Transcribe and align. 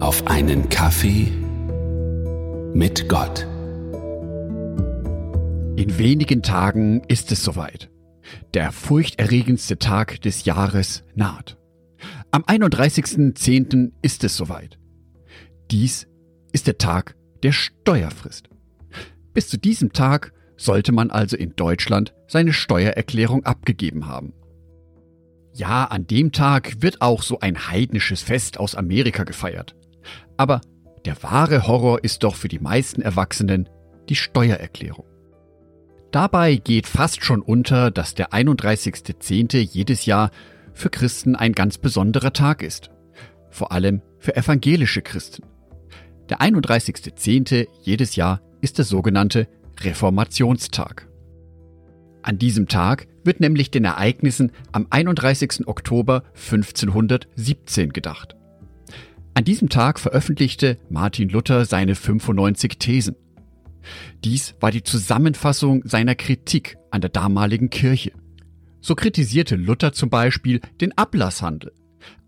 auf 0.00 0.26
einen 0.26 0.70
Kaffee 0.70 1.30
mit 2.72 3.06
Gott. 3.10 3.46
In 5.76 5.98
wenigen 5.98 6.42
Tagen 6.42 7.02
ist 7.08 7.30
es 7.32 7.44
soweit. 7.44 7.90
Der 8.54 8.72
furchterregendste 8.72 9.78
Tag 9.78 10.22
des 10.22 10.46
Jahres 10.46 11.04
naht. 11.14 11.58
Am 12.30 12.42
31.10. 12.44 13.92
ist 14.00 14.24
es 14.24 14.36
soweit. 14.36 14.78
Dies 15.70 16.08
ist 16.52 16.66
der 16.66 16.78
Tag 16.78 17.14
der 17.42 17.52
Steuerfrist. 17.52 18.48
Bis 19.34 19.48
zu 19.48 19.58
diesem 19.58 19.92
Tag 19.92 20.32
sollte 20.56 20.92
man 20.92 21.10
also 21.10 21.36
in 21.36 21.54
Deutschland 21.56 22.14
seine 22.26 22.54
Steuererklärung 22.54 23.44
abgegeben 23.44 24.06
haben. 24.06 24.32
Ja, 25.52 25.84
an 25.84 26.06
dem 26.06 26.32
Tag 26.32 26.80
wird 26.80 27.02
auch 27.02 27.22
so 27.22 27.40
ein 27.40 27.68
heidnisches 27.68 28.22
Fest 28.22 28.58
aus 28.58 28.74
Amerika 28.74 29.24
gefeiert. 29.24 29.74
Aber 30.40 30.62
der 31.04 31.22
wahre 31.22 31.66
Horror 31.66 32.02
ist 32.02 32.24
doch 32.24 32.34
für 32.34 32.48
die 32.48 32.60
meisten 32.60 33.02
Erwachsenen 33.02 33.68
die 34.08 34.14
Steuererklärung. 34.14 35.04
Dabei 36.12 36.56
geht 36.56 36.86
fast 36.86 37.22
schon 37.22 37.42
unter, 37.42 37.90
dass 37.90 38.14
der 38.14 38.32
31.10. 38.32 39.58
jedes 39.58 40.06
Jahr 40.06 40.30
für 40.72 40.88
Christen 40.88 41.36
ein 41.36 41.52
ganz 41.52 41.76
besonderer 41.76 42.32
Tag 42.32 42.62
ist. 42.62 42.90
Vor 43.50 43.70
allem 43.70 44.00
für 44.18 44.34
evangelische 44.34 45.02
Christen. 45.02 45.42
Der 46.30 46.40
31.10. 46.40 47.68
jedes 47.82 48.16
Jahr 48.16 48.40
ist 48.62 48.78
der 48.78 48.86
sogenannte 48.86 49.46
Reformationstag. 49.82 51.06
An 52.22 52.38
diesem 52.38 52.66
Tag 52.66 53.08
wird 53.24 53.40
nämlich 53.40 53.70
den 53.70 53.84
Ereignissen 53.84 54.52
am 54.72 54.86
31. 54.88 55.66
Oktober 55.68 56.22
1517 56.34 57.92
gedacht. 57.92 58.36
An 59.34 59.44
diesem 59.44 59.68
Tag 59.68 60.00
veröffentlichte 60.00 60.78
Martin 60.88 61.28
Luther 61.28 61.64
seine 61.64 61.94
95 61.94 62.78
Thesen. 62.78 63.16
Dies 64.24 64.54
war 64.60 64.70
die 64.70 64.82
Zusammenfassung 64.82 65.82
seiner 65.84 66.14
Kritik 66.14 66.76
an 66.90 67.00
der 67.00 67.10
damaligen 67.10 67.70
Kirche. 67.70 68.12
So 68.80 68.94
kritisierte 68.94 69.56
Luther 69.56 69.92
zum 69.92 70.10
Beispiel 70.10 70.60
den 70.80 70.96
Ablasshandel, 70.96 71.72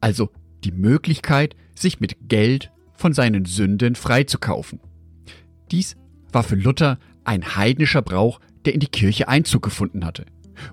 also 0.00 0.30
die 0.64 0.72
Möglichkeit, 0.72 1.56
sich 1.74 2.00
mit 2.00 2.28
Geld 2.28 2.70
von 2.94 3.12
seinen 3.12 3.46
Sünden 3.46 3.94
freizukaufen. 3.94 4.80
Dies 5.70 5.96
war 6.30 6.42
für 6.42 6.56
Luther 6.56 6.98
ein 7.24 7.56
heidnischer 7.56 8.02
Brauch, 8.02 8.40
der 8.64 8.74
in 8.74 8.80
die 8.80 8.86
Kirche 8.86 9.28
Einzug 9.28 9.62
gefunden 9.62 10.04
hatte. 10.04 10.24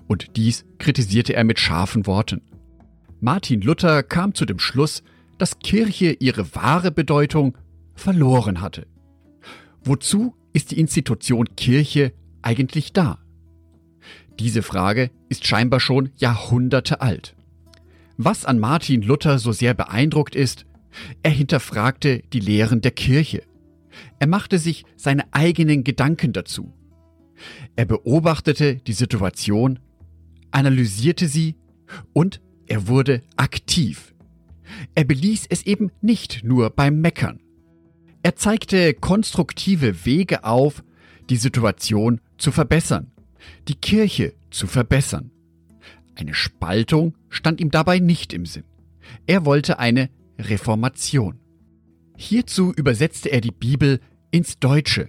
Und 0.06 0.36
dies 0.36 0.64
kritisierte 0.78 1.34
er 1.34 1.44
mit 1.44 1.58
scharfen 1.58 2.06
Worten. 2.06 2.42
Martin 3.20 3.60
Luther 3.60 4.02
kam 4.02 4.34
zu 4.34 4.44
dem 4.44 4.58
Schluss, 4.58 5.02
dass 5.40 5.58
Kirche 5.58 6.12
ihre 6.20 6.54
wahre 6.54 6.90
Bedeutung 6.90 7.56
verloren 7.94 8.60
hatte. 8.60 8.86
Wozu 9.82 10.34
ist 10.52 10.70
die 10.70 10.78
Institution 10.78 11.56
Kirche 11.56 12.12
eigentlich 12.42 12.92
da? 12.92 13.18
Diese 14.38 14.62
Frage 14.62 15.10
ist 15.30 15.46
scheinbar 15.46 15.80
schon 15.80 16.10
Jahrhunderte 16.16 17.00
alt. 17.00 17.36
Was 18.18 18.44
an 18.44 18.58
Martin 18.58 19.00
Luther 19.00 19.38
so 19.38 19.52
sehr 19.52 19.72
beeindruckt 19.72 20.34
ist, 20.36 20.66
er 21.22 21.30
hinterfragte 21.30 22.22
die 22.34 22.40
Lehren 22.40 22.82
der 22.82 22.90
Kirche. 22.90 23.42
Er 24.18 24.26
machte 24.26 24.58
sich 24.58 24.84
seine 24.96 25.24
eigenen 25.32 25.84
Gedanken 25.84 26.34
dazu. 26.34 26.74
Er 27.76 27.86
beobachtete 27.86 28.76
die 28.76 28.92
Situation, 28.92 29.78
analysierte 30.50 31.28
sie 31.28 31.56
und 32.12 32.42
er 32.66 32.88
wurde 32.88 33.22
aktiv. 33.36 34.14
Er 34.94 35.04
beließ 35.04 35.46
es 35.48 35.64
eben 35.66 35.90
nicht 36.00 36.44
nur 36.44 36.70
beim 36.70 37.00
Meckern. 37.00 37.40
Er 38.22 38.36
zeigte 38.36 38.94
konstruktive 38.94 40.04
Wege 40.04 40.44
auf, 40.44 40.84
die 41.30 41.36
Situation 41.36 42.20
zu 42.38 42.52
verbessern, 42.52 43.12
die 43.68 43.76
Kirche 43.76 44.34
zu 44.50 44.66
verbessern. 44.66 45.30
Eine 46.14 46.34
Spaltung 46.34 47.16
stand 47.28 47.60
ihm 47.60 47.70
dabei 47.70 47.98
nicht 47.98 48.32
im 48.32 48.44
Sinn. 48.44 48.64
Er 49.26 49.46
wollte 49.46 49.78
eine 49.78 50.10
Reformation. 50.38 51.38
Hierzu 52.16 52.72
übersetzte 52.76 53.30
er 53.30 53.40
die 53.40 53.52
Bibel 53.52 54.00
ins 54.30 54.58
Deutsche. 54.58 55.08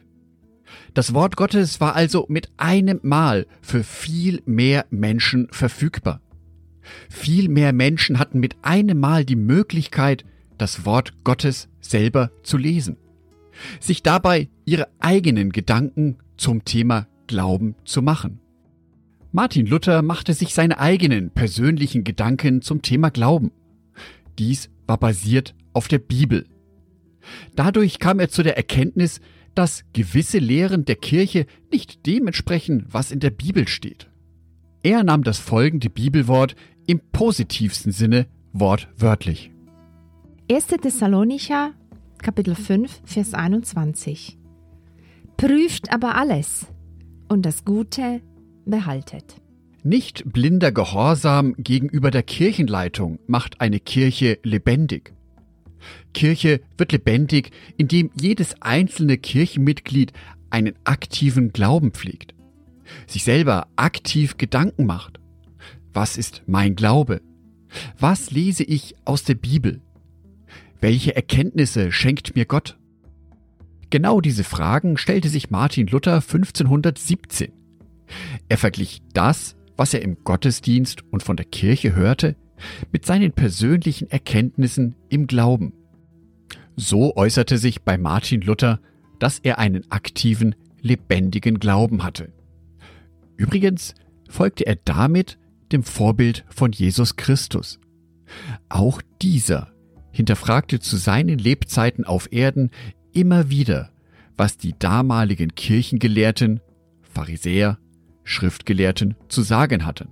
Das 0.93 1.13
Wort 1.13 1.35
Gottes 1.35 1.81
war 1.81 1.95
also 1.95 2.25
mit 2.29 2.49
einem 2.55 2.99
Mal 3.03 3.45
für 3.61 3.83
viel 3.83 4.41
mehr 4.45 4.85
Menschen 4.89 5.47
verfügbar. 5.51 6.21
Viel 7.09 7.49
mehr 7.49 7.73
Menschen 7.73 8.19
hatten 8.19 8.39
mit 8.39 8.55
einem 8.63 8.99
Mal 8.99 9.25
die 9.25 9.35
Möglichkeit, 9.35 10.25
das 10.57 10.85
Wort 10.85 11.23
Gottes 11.23 11.69
selber 11.79 12.31
zu 12.43 12.57
lesen, 12.57 12.97
sich 13.79 14.03
dabei 14.03 14.49
ihre 14.65 14.87
eigenen 14.99 15.51
Gedanken 15.51 16.17
zum 16.37 16.65
Thema 16.65 17.07
Glauben 17.27 17.75
zu 17.85 18.01
machen. 18.01 18.39
Martin 19.31 19.65
Luther 19.65 20.01
machte 20.01 20.33
sich 20.33 20.53
seine 20.53 20.79
eigenen 20.79 21.31
persönlichen 21.31 22.03
Gedanken 22.03 22.61
zum 22.61 22.81
Thema 22.81 23.09
Glauben. 23.09 23.51
Dies 24.37 24.69
war 24.87 24.97
basiert 24.97 25.55
auf 25.73 25.87
der 25.87 25.99
Bibel. 25.99 26.45
Dadurch 27.55 27.99
kam 27.99 28.19
er 28.19 28.29
zu 28.29 28.43
der 28.43 28.57
Erkenntnis, 28.57 29.21
dass 29.55 29.83
gewisse 29.93 30.39
Lehren 30.39 30.85
der 30.85 30.95
Kirche 30.95 31.45
nicht 31.71 32.05
dementsprechend, 32.05 32.93
was 32.93 33.11
in 33.11 33.19
der 33.19 33.29
Bibel 33.31 33.67
steht. 33.67 34.10
Er 34.83 35.03
nahm 35.03 35.23
das 35.23 35.37
folgende 35.37 35.89
Bibelwort 35.89 36.55
im 36.87 36.99
positivsten 37.11 37.91
Sinne 37.91 38.25
wortwörtlich. 38.51 39.51
1. 40.51 40.67
Thessalonicher, 40.67 41.73
Kapitel 42.21 42.55
5, 42.55 43.01
Vers 43.05 43.33
21. 43.33 44.37
Prüft 45.37 45.93
aber 45.93 46.15
alles 46.15 46.65
und 47.29 47.45
das 47.45 47.63
Gute 47.63 48.21
behaltet. 48.65 49.35
Nicht 49.83 50.31
blinder 50.31 50.71
Gehorsam 50.71 51.55
gegenüber 51.57 52.11
der 52.11 52.23
Kirchenleitung 52.23 53.19
macht 53.27 53.61
eine 53.61 53.79
Kirche 53.79 54.39
lebendig. 54.43 55.13
Kirche 56.13 56.61
wird 56.77 56.91
lebendig, 56.91 57.51
indem 57.77 58.11
jedes 58.19 58.61
einzelne 58.61 59.17
Kirchenmitglied 59.17 60.13
einen 60.49 60.73
aktiven 60.83 61.53
Glauben 61.53 61.91
pflegt, 61.91 62.35
sich 63.07 63.23
selber 63.23 63.67
aktiv 63.75 64.37
Gedanken 64.37 64.85
macht. 64.85 65.19
Was 65.93 66.17
ist 66.17 66.43
mein 66.47 66.75
Glaube? 66.75 67.21
Was 67.99 68.31
lese 68.31 68.63
ich 68.63 68.95
aus 69.05 69.23
der 69.23 69.35
Bibel? 69.35 69.81
Welche 70.79 71.15
Erkenntnisse 71.15 71.91
schenkt 71.91 72.35
mir 72.35 72.45
Gott? 72.45 72.77
Genau 73.89 74.21
diese 74.21 74.43
Fragen 74.43 74.97
stellte 74.97 75.29
sich 75.29 75.49
Martin 75.51 75.87
Luther 75.87 76.15
1517. 76.15 77.51
Er 78.49 78.57
verglich 78.57 79.01
das, 79.13 79.55
was 79.77 79.93
er 79.93 80.01
im 80.01 80.17
Gottesdienst 80.23 81.03
und 81.11 81.23
von 81.23 81.37
der 81.37 81.45
Kirche 81.45 81.95
hörte, 81.95 82.35
mit 82.91 83.05
seinen 83.05 83.31
persönlichen 83.31 84.09
Erkenntnissen 84.09 84.95
im 85.09 85.27
Glauben. 85.27 85.73
So 86.75 87.15
äußerte 87.15 87.57
sich 87.57 87.81
bei 87.81 87.97
Martin 87.97 88.41
Luther, 88.41 88.79
dass 89.19 89.39
er 89.39 89.59
einen 89.59 89.89
aktiven, 89.91 90.55
lebendigen 90.81 91.59
Glauben 91.59 92.03
hatte. 92.03 92.31
Übrigens 93.41 93.95
folgte 94.29 94.67
er 94.67 94.75
damit 94.75 95.39
dem 95.71 95.81
Vorbild 95.81 96.45
von 96.49 96.71
Jesus 96.71 97.15
Christus. 97.15 97.79
Auch 98.69 99.01
dieser 99.19 99.71
hinterfragte 100.11 100.79
zu 100.79 100.95
seinen 100.95 101.39
Lebzeiten 101.39 102.05
auf 102.05 102.31
Erden 102.31 102.69
immer 103.13 103.49
wieder, 103.49 103.89
was 104.37 104.57
die 104.57 104.77
damaligen 104.77 105.55
Kirchengelehrten, 105.55 106.59
Pharisäer, 107.01 107.79
Schriftgelehrten 108.23 109.15
zu 109.27 109.41
sagen 109.41 109.87
hatten. 109.87 110.09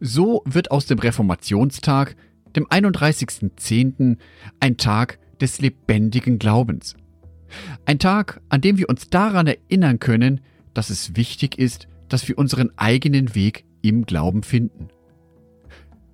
So 0.00 0.42
wird 0.44 0.72
aus 0.72 0.86
dem 0.86 0.98
Reformationstag, 0.98 2.16
dem 2.56 2.66
31.10., 2.66 4.16
ein 4.58 4.76
Tag 4.76 5.20
des 5.40 5.60
lebendigen 5.60 6.40
Glaubens. 6.40 6.96
Ein 7.84 8.00
Tag, 8.00 8.40
an 8.48 8.60
dem 8.60 8.76
wir 8.76 8.88
uns 8.88 9.08
daran 9.08 9.46
erinnern 9.46 10.00
können, 10.00 10.40
dass 10.74 10.90
es 10.90 11.14
wichtig 11.14 11.58
ist, 11.58 11.86
dass 12.08 12.28
wir 12.28 12.38
unseren 12.38 12.70
eigenen 12.76 13.34
Weg 13.34 13.64
im 13.82 14.06
Glauben 14.06 14.42
finden. 14.42 14.88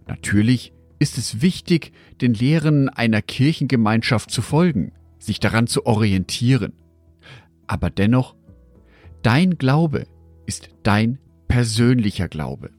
Natürlich 0.06 0.73
ist 0.99 1.19
es 1.19 1.41
wichtig, 1.43 1.93
den 2.20 2.35
Lehren 2.35 2.88
einer 2.88 3.23
Kirchengemeinschaft 3.23 4.31
zu 4.31 4.43
folgen, 4.43 4.93
sich 5.19 5.41
daran 5.41 5.67
zu 5.67 5.87
orientieren. 5.87 6.73
Aber 7.67 7.91
dennoch, 7.91 8.37
dein 9.23 9.58
Glaube 9.58 10.06
ist 10.46 10.70
dein 10.82 11.19
persönlicher 11.49 12.29
Glaube. 12.29 12.70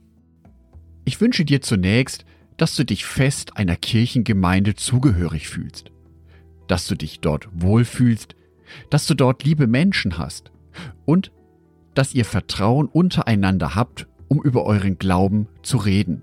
Ich 1.06 1.22
wünsche 1.22 1.46
dir 1.46 1.62
zunächst, 1.62 2.26
dass 2.58 2.76
du 2.76 2.84
dich 2.84 3.06
fest 3.06 3.58
einer 3.58 3.76
Kirchengemeinde 3.76 4.76
zugehörig 4.76 5.48
fühlst, 5.48 5.92
dass 6.68 6.88
du 6.88 6.96
dich 6.96 7.20
dort 7.20 7.48
wohlfühlst, 7.54 8.36
dass 8.90 9.06
du 9.08 9.14
dort 9.14 9.44
liebe 9.44 9.68
Menschen 9.68 10.18
hast 10.18 10.52
und 11.06 11.32
dass 11.96 12.14
ihr 12.14 12.26
Vertrauen 12.26 12.88
untereinander 12.88 13.74
habt, 13.74 14.08
um 14.28 14.42
über 14.42 14.66
euren 14.66 15.00
Glauben 15.00 15.48
zu 15.64 15.78
reden. 15.78 16.22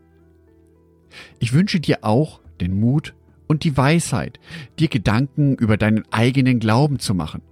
Ich 1.40 1.52
wünsche 1.52 1.80
dir 1.80 1.98
auch 2.02 2.40
den 2.60 2.78
Mut 2.78 3.14
und 3.48 3.64
die 3.64 3.76
Weisheit, 3.76 4.38
dir 4.78 4.88
Gedanken 4.88 5.56
über 5.56 5.76
deinen 5.76 6.04
eigenen 6.10 6.58
Glauben 6.58 6.98
zu 6.98 7.14
machen. 7.14 7.42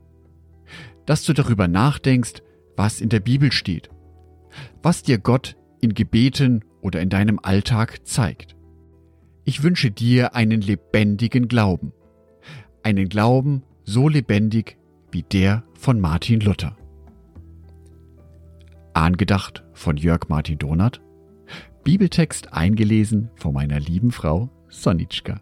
Dass 1.05 1.25
du 1.25 1.33
darüber 1.33 1.69
nachdenkst, 1.69 2.43
was 2.77 3.01
in 3.01 3.09
der 3.09 3.21
Bibel 3.21 3.53
steht, 3.53 3.91
was 4.83 5.03
dir 5.03 5.19
Gott 5.19 5.57
in 5.81 5.95
Gebeten 5.95 6.65
oder 6.81 7.01
in 7.01 7.09
deinem 7.09 7.39
Alltag 7.43 8.07
zeigt. 8.07 8.57
Ich 9.45 9.63
wünsche 9.63 9.91
dir 9.91 10.35
einen 10.35 10.61
lebendigen 10.61 11.49
Glauben. 11.49 11.93
Einen 12.83 13.09
Glauben 13.09 13.63
so 13.85 14.09
lebendig 14.09 14.77
wie 15.11 15.23
der 15.23 15.65
von 15.75 16.01
Martin 16.01 16.41
Luther. 16.41 16.80
Angedacht 18.95 19.63
von 19.73 19.97
Jörg 19.97 20.29
Martin 20.29 20.59
Donath. 20.59 21.01
Bibeltext 21.85 22.53
eingelesen 22.53 23.31
von 23.37 23.55
meiner 23.55 23.79
lieben 23.79 24.11
Frau 24.11 24.51
Sonitschka. 24.69 25.41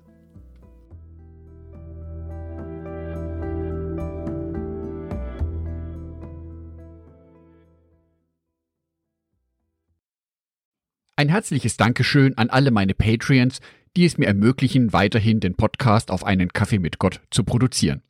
Ein 11.16 11.28
herzliches 11.30 11.76
Dankeschön 11.76 12.38
an 12.38 12.50
alle 12.50 12.70
meine 12.70 12.94
Patreons, 12.94 13.60
die 13.96 14.04
es 14.04 14.18
mir 14.18 14.26
ermöglichen, 14.26 14.92
weiterhin 14.92 15.40
den 15.40 15.56
Podcast 15.56 16.10
auf 16.12 16.22
einen 16.22 16.52
Kaffee 16.52 16.78
mit 16.78 16.98
Gott 17.00 17.20
zu 17.30 17.42
produzieren. 17.42 18.02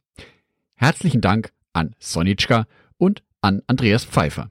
Herzlichen 0.75 1.23
Dank 1.23 1.52
an 1.73 1.94
Sonitschka 1.99 2.67
und 2.99 3.23
an 3.41 3.62
Andreas 3.67 4.05
Pfeiffer. 4.05 4.50